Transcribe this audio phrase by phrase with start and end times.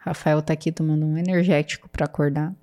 [0.00, 2.54] Rafael tá aqui tomando um energético para acordar.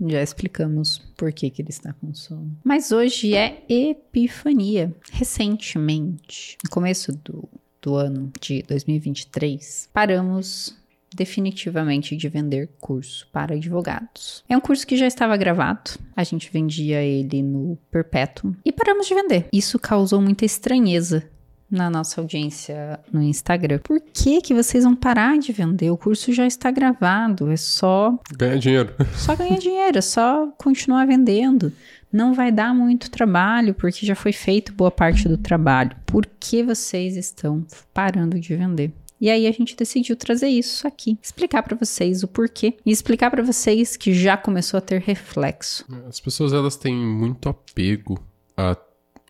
[0.00, 2.56] Já explicamos por que, que ele está com sono.
[2.62, 4.94] Mas hoje é Epifania.
[5.10, 7.48] Recentemente, no começo do,
[7.80, 10.76] do ano de 2023, paramos
[11.14, 14.44] definitivamente de vender curso para advogados.
[14.48, 19.06] É um curso que já estava gravado, a gente vendia ele no Perpétuo e paramos
[19.06, 19.48] de vender.
[19.52, 21.30] Isso causou muita estranheza
[21.70, 23.78] na nossa audiência no Instagram.
[23.82, 25.90] Por que que vocês vão parar de vender?
[25.90, 28.94] O curso já está gravado, é só Ganhar dinheiro.
[29.16, 31.72] só ganhar dinheiro, é só continuar vendendo.
[32.12, 35.96] Não vai dar muito trabalho, porque já foi feito boa parte do trabalho.
[36.06, 38.92] Por que vocês estão parando de vender?
[39.20, 43.30] E aí a gente decidiu trazer isso aqui, explicar para vocês o porquê e explicar
[43.30, 45.84] para vocês que já começou a ter reflexo.
[46.06, 48.22] As pessoas elas têm muito apego
[48.56, 48.76] a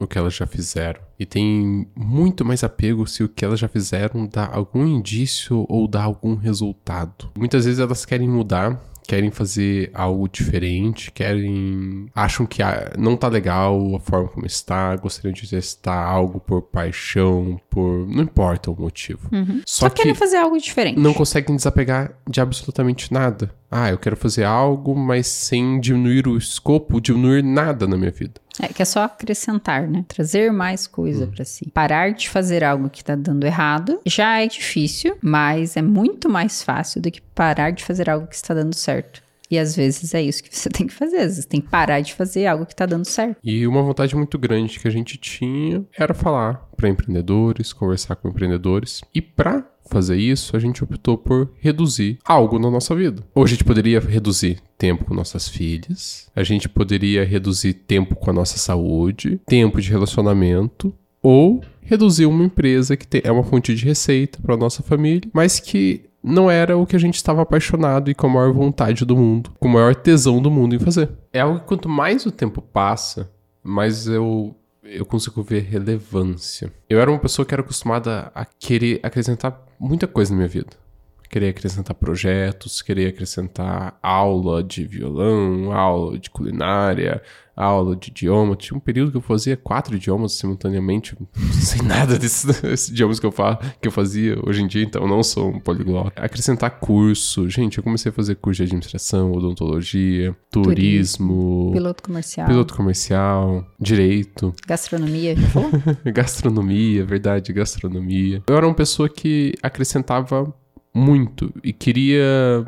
[0.01, 1.01] o que elas já fizeram.
[1.19, 5.87] E tem muito mais apego se o que elas já fizeram dá algum indício ou
[5.87, 7.30] dá algum resultado.
[7.37, 12.06] Muitas vezes elas querem mudar, querem fazer algo diferente, querem.
[12.14, 16.62] acham que ah, não tá legal a forma como está, gostariam de testar algo por
[16.62, 18.06] paixão, por.
[18.08, 19.29] não importa o motivo.
[19.67, 20.98] Só, Só, querem que fazer algo diferente.
[20.98, 23.55] não conseguem desapegar de absolutamente nada.
[23.77, 28.34] Ah, eu quero fazer algo, mas sem diminuir o escopo, diminuir nada na minha vida.
[28.62, 30.05] É que é só acrescentar, né?
[30.06, 31.69] Trazer mais coisa pra si.
[31.75, 36.62] Parar de fazer algo que tá dando errado já é difícil, mas é muito mais
[36.62, 39.25] fácil do que parar de fazer algo que está dando certo.
[39.50, 41.17] E às vezes é isso que você tem que fazer.
[41.17, 43.39] Às vezes tem que parar de fazer algo que tá dando certo.
[43.42, 48.28] E uma vontade muito grande que a gente tinha era falar para empreendedores, conversar com
[48.28, 49.00] empreendedores.
[49.12, 49.64] E para
[49.95, 53.23] fazer isso, a gente optou por reduzir algo na nossa vida.
[53.33, 58.28] Ou a gente poderia reduzir tempo com nossas filhas, a gente poderia reduzir tempo com
[58.28, 60.92] a nossa saúde, tempo de relacionamento,
[61.23, 66.06] ou reduzir uma empresa que é uma fonte de receita para nossa família, mas que
[66.20, 69.53] não era o que a gente estava apaixonado e com a maior vontade do mundo,
[69.61, 71.08] com o maior tesão do mundo em fazer.
[71.33, 73.31] É algo que quanto mais o tempo passa,
[73.62, 76.72] mais eu eu consigo ver relevância.
[76.89, 80.83] Eu era uma pessoa que era acostumada a querer acrescentar muita coisa na minha vida.
[81.29, 87.23] Querer acrescentar projetos, querer acrescentar aula de violão, aula de culinária,
[87.57, 88.57] aula de idioma.
[88.57, 91.17] Tinha um período que eu fazia quatro idiomas simultaneamente.
[91.52, 95.02] Sei nada desses, desses idiomas que eu, fa que eu fazia hoje em dia, então
[95.02, 96.12] eu não sou um poliglota.
[96.20, 97.48] Acrescentar curso.
[97.48, 104.55] Gente, eu comecei a fazer curso de administração, odontologia, turismo, Piloto comercial, piloto comercial, direito,
[104.67, 105.35] gastronomia,
[106.12, 108.42] gastronomia, verdade, gastronomia.
[108.46, 110.52] Eu era uma pessoa que acrescentava
[110.94, 112.64] muito e queria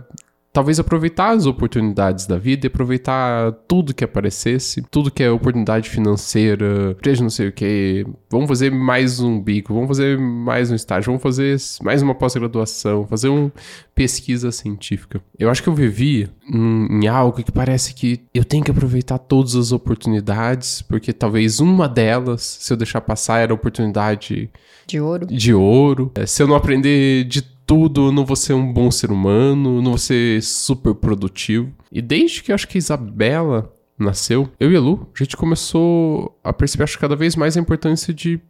[0.52, 5.90] talvez aproveitar as oportunidades da vida e aproveitar tudo que aparecesse, tudo que é oportunidade
[5.90, 10.74] financeira, empresa não sei o que, vamos fazer mais um bico, vamos fazer mais um
[10.74, 13.52] estágio, vamos fazer mais uma pós-graduação, fazer uma
[13.94, 15.20] pesquisa científica.
[15.38, 19.54] Eu acho que eu vivi em, algo que parece que eu tenho que aproveitar todas
[19.56, 24.48] as oportunidades, porque talvez uma delas, se eu deixar passar, era a oportunidade
[24.86, 25.26] De ouro.
[25.26, 26.12] de ouro.
[26.14, 29.90] É, Se eu não aprender de tudo, não vou ser um bom ser humano, não
[29.92, 31.72] vou ser super produtivo.
[31.90, 36.38] E desde que eu acho que Isabela nasceu, eu e a Lu, a gente começou
[36.44, 38.40] a perceber, acho, cada vez mais a importância de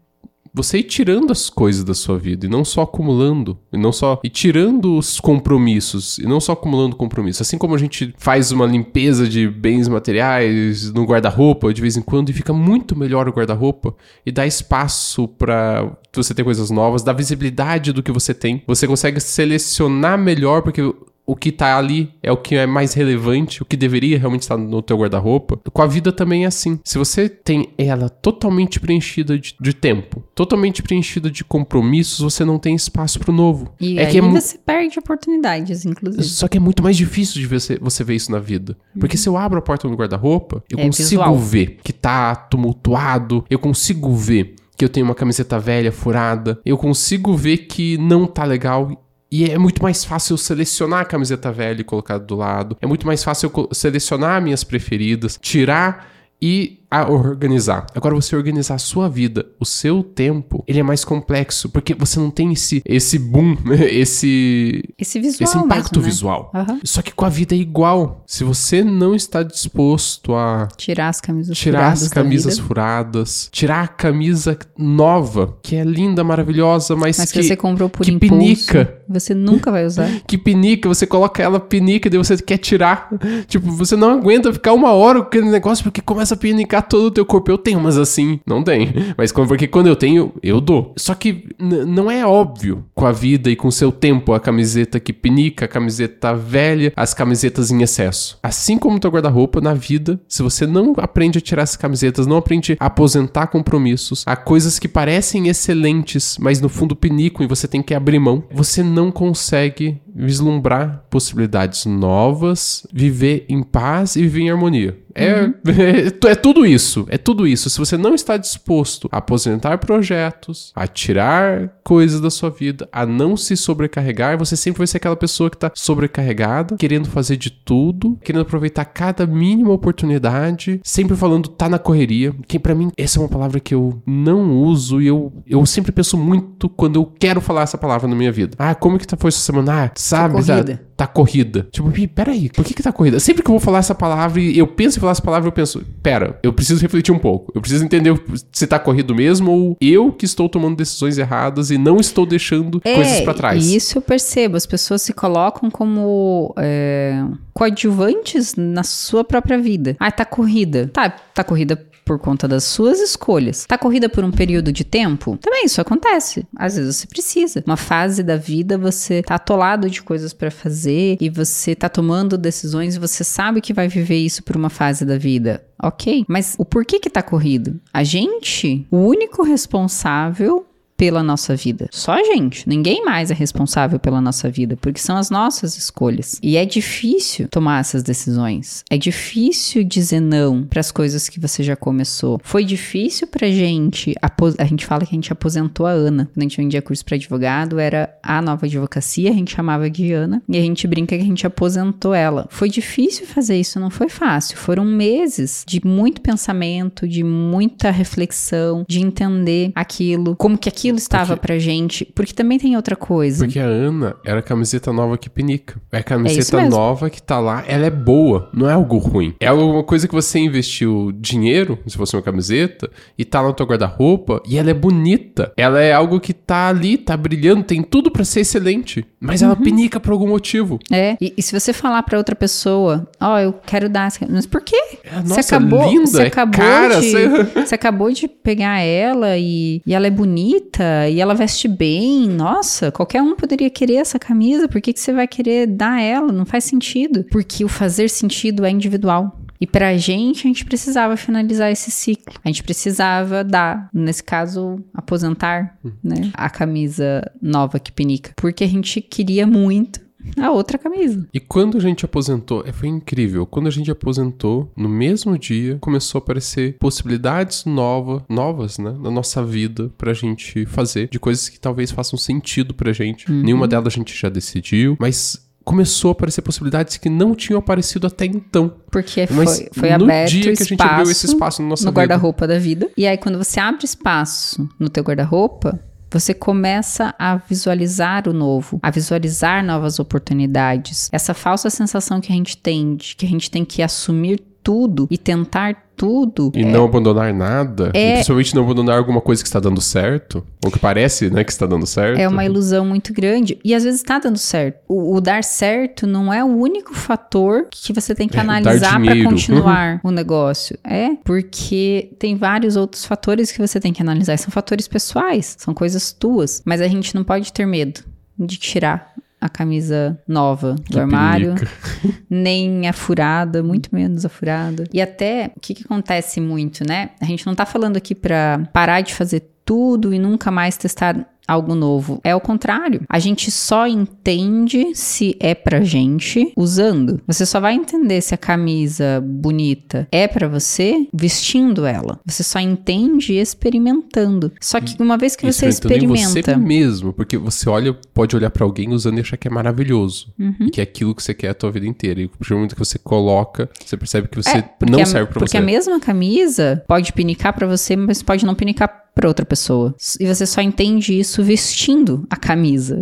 [0.56, 4.18] você ir tirando as coisas da sua vida e não só acumulando, e não só
[4.24, 7.42] e tirando os compromissos e não só acumulando compromissos.
[7.42, 12.02] Assim como a gente faz uma limpeza de bens materiais no guarda-roupa de vez em
[12.02, 13.94] quando e fica muito melhor o guarda-roupa
[14.24, 18.62] e dá espaço para você ter coisas novas, dá visibilidade do que você tem.
[18.66, 20.80] Você consegue selecionar melhor porque
[21.26, 24.56] o que tá ali é o que é mais relevante, o que deveria realmente estar
[24.56, 25.58] no teu guarda-roupa.
[25.72, 26.78] Com a vida também é assim.
[26.84, 32.58] Se você tem ela totalmente preenchida de, de tempo, totalmente preenchida de compromissos, você não
[32.58, 33.72] tem espaço pro novo.
[33.80, 36.22] E é aí que é mu- você perde oportunidades, inclusive.
[36.24, 38.76] só que é muito mais difícil de você, você ver isso na vida.
[38.98, 41.36] Porque se eu abro a porta do guarda-roupa, eu É consigo visual.
[41.36, 46.76] ver que tá tumultuado, eu consigo ver que eu tenho uma camiseta velha furada, eu
[46.76, 49.02] consigo ver que não tá legal.
[49.30, 52.76] E é muito mais fácil eu selecionar a camiseta velha e colocar do lado.
[52.80, 57.86] É muito mais fácil eu selecionar minhas preferidas, tirar e a organizar.
[57.94, 62.18] Agora você organizar a sua vida, o seu tempo, ele é mais complexo, porque você
[62.18, 63.56] não tem esse esse boom,
[63.90, 66.08] esse Esse visual esse impacto mesmo, né?
[66.08, 66.50] visual.
[66.54, 66.80] Aham.
[66.84, 68.22] Só que com a vida é igual.
[68.26, 73.48] Se você não está disposto a Tirar as camisas tirar furadas as da camisas furadas,
[73.50, 78.04] tirar a camisa nova, que é linda, maravilhosa, mas, Mas que, que você comprou por
[78.04, 79.00] que impulso, pinica.
[79.08, 80.08] você nunca vai usar.
[80.26, 83.08] que pinica, você coloca ela pinica e daí você quer tirar.
[83.48, 86.82] Tipo, você não aguenta ficar uma hora com aquele negócio porque começa começa a pinicar
[86.82, 87.50] todo o teu corpo.
[87.50, 88.92] Eu tenho, mas assim, não tem.
[89.16, 90.92] Mas porque quando eu tenho, eu dou.
[90.96, 94.98] Só que não é óbvio com a vida e com o seu tempo a camiseta
[94.98, 98.38] que pinica, a camiseta velha, as camisetas em excesso.
[98.42, 102.36] Assim como teu guarda-roupa na vida, se você não aprende a tirar essas camisetas, não
[102.36, 107.68] aprende a aposentar compromissos, a coisas que parecem excelentes, mas no fundo pinicam e você
[107.68, 114.40] tem que abrir mão, você não consegue vislumbrar possibilidades novas, viver em paz e viver
[114.40, 115.06] em harmonia.
[115.16, 115.54] É, uhum.
[116.28, 117.06] é, é, tudo isso.
[117.08, 117.70] É tudo isso.
[117.70, 123.06] Se você não está disposto a aposentar projetos, a tirar coisas da sua vida, a
[123.06, 127.50] não se sobrecarregar, você sempre vai ser aquela pessoa que está sobrecarregada, querendo fazer de
[127.50, 132.34] tudo, querendo aproveitar cada mínima oportunidade, sempre falando tá na correria.
[132.46, 135.92] Que para mim essa é uma palavra que eu não uso e eu, eu sempre
[135.92, 138.54] penso muito quando eu quero falar essa palavra na minha vida.
[138.58, 139.84] Ah, como que tá, foi essa semana?
[139.84, 140.34] Ah, sabe?
[140.34, 140.80] Tá corrida.
[140.96, 141.68] Tá, corrida.
[141.70, 143.20] Tipo, peraí, por que que tá corrida?
[143.20, 145.52] Sempre que eu vou falar essa palavra e eu penso em falar essa palavra, eu
[145.52, 147.52] penso, pera, eu preciso refletir um pouco.
[147.54, 148.18] Eu preciso entender
[148.50, 152.80] se tá corrido mesmo ou eu que estou tomando decisões erradas e não estou deixando
[152.84, 153.66] é, coisas para trás.
[153.66, 154.56] Isso eu percebo.
[154.56, 157.22] As pessoas se colocam como é,
[157.52, 159.96] coadjuvantes na sua própria vida.
[159.98, 160.90] Ah, tá corrida.
[160.92, 163.66] Tá, tá corrida por conta das suas escolhas.
[163.66, 165.36] Tá corrida por um período de tempo?
[165.36, 166.46] Também isso acontece.
[166.56, 167.62] Às vezes você precisa.
[167.66, 172.38] Uma fase da vida você tá atolado de coisas para fazer e você tá tomando
[172.38, 175.62] decisões e você sabe que vai viver isso por uma fase da vida.
[175.82, 177.78] Ok, mas o porquê que tá corrido?
[177.92, 180.64] A gente, o único responsável
[180.96, 181.88] pela nossa vida.
[181.92, 182.68] Só a gente.
[182.68, 186.38] Ninguém mais é responsável pela nossa vida, porque são as nossas escolhas.
[186.42, 188.84] E é difícil tomar essas decisões.
[188.90, 192.40] É difícil dizer não para as coisas que você já começou.
[192.42, 194.14] Foi difícil pra gente.
[194.58, 196.28] A gente fala que a gente aposentou a Ana.
[196.32, 200.12] Quando a gente vendia curso para advogado, era a nova advocacia, a gente chamava de
[200.12, 200.42] Ana.
[200.48, 202.46] E a gente brinca que a gente aposentou ela.
[202.50, 204.56] Foi difícil fazer isso, não foi fácil.
[204.56, 210.98] Foram meses de muito pensamento, de muita reflexão, de entender aquilo, como que aquilo aquilo
[210.98, 212.04] estava porque, pra gente.
[212.14, 213.44] Porque também tem outra coisa.
[213.44, 215.80] Porque a Ana era a camiseta nova que pinica.
[215.92, 219.34] É a camiseta é nova que tá lá, ela é boa, não é algo ruim.
[219.40, 223.66] É alguma coisa que você investiu dinheiro, se fosse uma camiseta, e tá no teu
[223.66, 225.52] guarda-roupa, e ela é bonita.
[225.56, 229.04] Ela é algo que tá ali, tá brilhando, tem tudo para ser excelente.
[229.20, 229.62] Mas ela uhum.
[229.62, 230.78] pinica por algum motivo.
[230.92, 234.26] É, e, e se você falar para outra pessoa, ó, oh, eu quero dar essa...
[234.28, 234.80] Mas por quê?
[235.04, 237.44] É, nossa, você acabou, linda, você é acabou cara, de, você...
[237.66, 242.28] você acabou de pegar ela e, e ela é bonita bonita e ela veste bem.
[242.28, 244.68] Nossa, qualquer um poderia querer essa camisa.
[244.68, 246.30] Por que, que você vai querer dar ela?
[246.30, 247.24] Não faz sentido.
[247.30, 249.40] Porque o fazer sentido é individual.
[249.58, 252.34] E pra gente, a gente precisava finalizar esse ciclo.
[252.44, 255.92] A gente precisava dar, nesse caso, aposentar, hum.
[256.04, 256.30] né?
[256.34, 258.32] A camisa nova que pinica.
[258.36, 260.05] Porque a gente queria muito
[260.36, 261.26] a outra camisa.
[261.32, 263.46] E quando a gente aposentou, é, foi incrível.
[263.46, 269.10] Quando a gente aposentou, no mesmo dia, começou a aparecer possibilidades nova, novas, né, na
[269.10, 273.30] nossa vida pra gente fazer, de coisas que talvez façam sentido pra gente.
[273.30, 273.42] Uhum.
[273.42, 278.06] Nenhuma delas a gente já decidiu, mas começou a aparecer possibilidades que não tinham aparecido
[278.06, 278.72] até então.
[278.88, 281.90] Porque foi, foi no aberto dia que a gente abriu esse espaço no nosso no
[281.90, 282.88] guarda-roupa da vida.
[282.96, 285.80] E aí quando você abre espaço no teu guarda-roupa,
[286.10, 291.08] você começa a visualizar o novo, a visualizar novas oportunidades.
[291.12, 295.06] Essa falsa sensação que a gente tem de que a gente tem que assumir tudo
[295.08, 296.50] e tentar tudo.
[296.52, 297.92] E é, não abandonar nada.
[297.94, 300.44] É, principalmente não abandonar alguma coisa que está dando certo.
[300.64, 302.18] Ou que parece, né, que está dando certo.
[302.18, 303.60] É uma ilusão muito grande.
[303.64, 304.80] E às vezes está dando certo.
[304.88, 309.00] O, o, dar certo não é o único fator que você tem que é, analisar
[309.00, 310.76] para continuar o negócio.
[310.82, 314.36] É, porque tem vários outros fatores que você tem que analisar.
[314.36, 316.60] São fatores pessoais, são coisas tuas.
[316.64, 318.00] Mas a gente não pode ter medo
[318.36, 319.14] de tirar
[319.46, 321.54] a camisa nova do que armário,
[322.28, 324.84] nem a furada, muito menos a furada.
[324.92, 327.10] E até, o que, que acontece muito, né?
[327.20, 331.16] A gente não tá falando aqui para parar de fazer tudo e nunca mais testar
[331.46, 332.20] algo novo.
[332.24, 333.02] É o contrário.
[333.08, 337.20] A gente só entende se é pra gente usando.
[337.26, 342.18] Você só vai entender se a camisa bonita é para você vestindo ela.
[342.24, 344.52] Você só entende experimentando.
[344.60, 348.64] Só que uma vez que você experimenta, você mesmo, porque você olha, pode olhar para
[348.64, 350.68] alguém usando e achar que é maravilhoso, uhum.
[350.72, 352.20] que é aquilo que você quer a tua vida inteira.
[352.20, 355.44] E o momento que você coloca, você percebe que você é, não serve para você.
[355.44, 359.94] Porque a mesma camisa pode pinicar para você, mas pode não pinicar para outra pessoa.
[360.20, 362.98] E você só entende isso vestindo a camisa,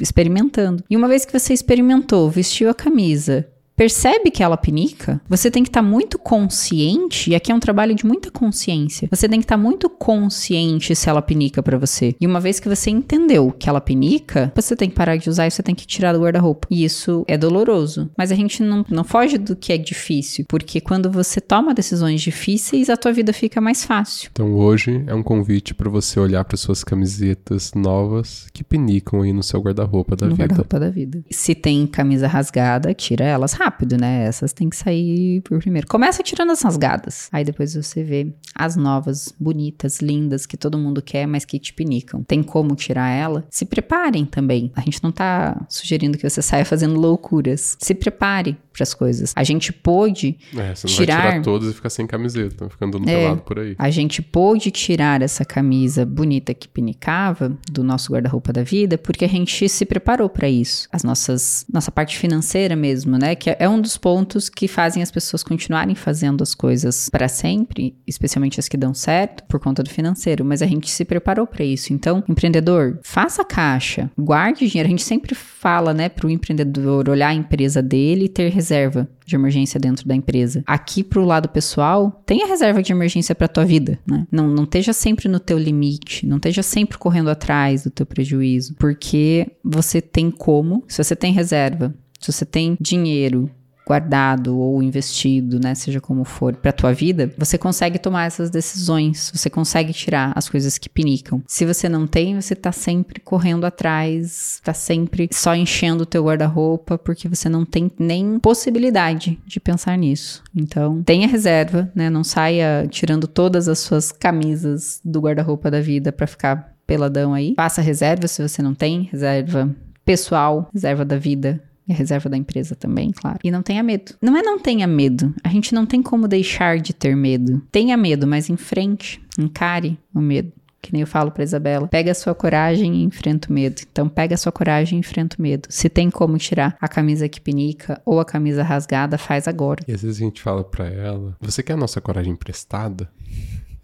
[0.00, 0.82] experimentando.
[0.88, 3.46] E uma vez que você experimentou, vestiu a camisa,
[3.82, 7.58] percebe que ela pinica, você tem que estar tá muito consciente, e aqui é um
[7.58, 9.08] trabalho de muita consciência.
[9.10, 12.14] Você tem que estar tá muito consciente se ela pinica para você.
[12.20, 15.48] E uma vez que você entendeu que ela pinica, você tem que parar de usar
[15.48, 16.68] e você tem que tirar do guarda-roupa.
[16.70, 18.08] E isso é doloroso.
[18.16, 22.20] Mas a gente não, não foge do que é difícil, porque quando você toma decisões
[22.20, 24.28] difíceis, a tua vida fica mais fácil.
[24.30, 29.32] Então hoje é um convite para você olhar para suas camisetas novas que pinicam aí
[29.32, 30.44] no seu guarda-roupa da no vida.
[30.44, 31.24] guarda-roupa da vida.
[31.32, 34.24] Se tem camisa rasgada, tira elas rápido, né?
[34.24, 35.86] Essas tem que sair por primeiro.
[35.86, 37.28] Começa tirando as rasgadas.
[37.32, 41.72] Aí depois você vê as novas, bonitas, lindas, que todo mundo quer, mas que te
[41.72, 42.22] pinicam.
[42.22, 43.44] Tem como tirar ela?
[43.50, 44.70] Se preparem também.
[44.74, 47.76] A gente não tá sugerindo que você saia fazendo loucuras.
[47.80, 49.32] Se prepare para as coisas.
[49.36, 51.30] A gente pôde é, você não tirar...
[51.30, 53.74] tirar todas e ficar sem camiseta, ficando no é, pelado por aí.
[53.78, 59.24] A gente pôde tirar essa camisa bonita que pinicava do nosso guarda-roupa da vida porque
[59.24, 60.88] a gente se preparou para isso.
[60.90, 65.10] As nossas nossa parte financeira mesmo, né, que é um dos pontos que fazem as
[65.10, 69.90] pessoas continuarem fazendo as coisas para sempre, especialmente as que dão certo por conta do
[69.90, 71.92] financeiro, mas a gente se preparou para isso.
[71.92, 74.88] Então, empreendedor, faça caixa, guarde dinheiro.
[74.88, 79.08] A gente sempre fala, né, para o empreendedor olhar a empresa dele e ter reserva
[79.24, 80.62] de emergência dentro da empresa.
[80.66, 84.26] Aqui pro lado pessoal, tenha reserva de emergência para tua vida, né?
[84.30, 88.74] Não, não esteja sempre no teu limite, não esteja sempre correndo atrás do teu prejuízo,
[88.78, 93.50] porque você tem como, se você tem reserva, se você tem dinheiro
[93.86, 99.30] guardado ou investido, né, seja como for, para tua vida, você consegue tomar essas decisões,
[99.34, 101.42] você consegue tirar as coisas que pinicam.
[101.46, 106.24] Se você não tem, você tá sempre correndo atrás, tá sempre só enchendo o teu
[106.24, 110.42] guarda-roupa porque você não tem nem possibilidade de pensar nisso.
[110.54, 116.12] Então, tenha reserva, né, não saia tirando todas as suas camisas do guarda-roupa da vida
[116.12, 117.54] para ficar peladão aí.
[117.56, 119.74] Faça reserva se você não tem, reserva
[120.04, 123.38] pessoal, reserva da vida, e a reserva da empresa também, claro.
[123.42, 124.14] E não tenha medo.
[124.20, 125.34] Não é não tenha medo.
[125.42, 127.62] A gente não tem como deixar de ter medo.
[127.72, 130.52] Tenha medo, mas em frente, encare o medo.
[130.80, 131.86] Que nem eu falo pra Isabela.
[131.86, 133.80] Pega a sua coragem e enfrenta o medo.
[133.90, 135.68] Então, pega a sua coragem e enfrenta o medo.
[135.70, 139.84] Se tem como tirar a camisa que pinica ou a camisa rasgada, faz agora.
[139.86, 143.08] E às vezes a gente fala pra ela: Você quer a nossa coragem emprestada?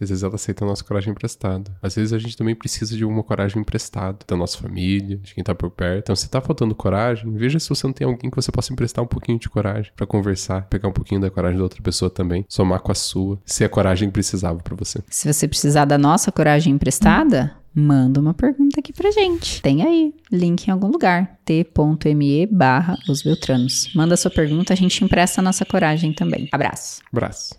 [0.00, 1.76] Às vezes ela aceita a nossa coragem emprestada.
[1.82, 5.42] Às vezes a gente também precisa de uma coragem emprestada da nossa família, de quem
[5.42, 6.04] tá por perto.
[6.04, 9.04] Então, se tá faltando coragem, veja se você não tem alguém que você possa emprestar
[9.04, 12.44] um pouquinho de coragem para conversar, pegar um pouquinho da coragem da outra pessoa também,
[12.48, 15.02] somar com a sua, se a coragem precisava para você.
[15.08, 19.62] Se você precisar da nossa coragem emprestada, manda uma pergunta aqui pra gente.
[19.62, 23.92] Tem aí, link em algum lugar, t.me barra os Beltranos.
[23.94, 26.48] Manda sua pergunta, a gente empresta a nossa coragem também.
[26.52, 27.00] Abraço.
[27.12, 27.56] Abraço.